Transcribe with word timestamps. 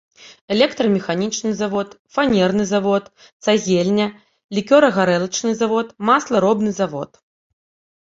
Электрамеханічны 0.53 1.51
завод, 1.61 1.89
фанерны 2.15 2.65
завод, 2.73 3.03
цагельня, 3.45 4.07
лікёрагарэлачны 4.61 5.51
завод, 5.65 5.97
масларобны 6.13 6.71
завод. 6.83 7.11